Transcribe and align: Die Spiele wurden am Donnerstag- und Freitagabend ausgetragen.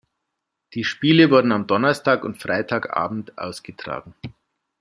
Die 0.73 0.83
Spiele 0.83 1.29
wurden 1.29 1.51
am 1.51 1.67
Donnerstag- 1.67 2.23
und 2.23 2.41
Freitagabend 2.41 3.37
ausgetragen. 3.37 4.15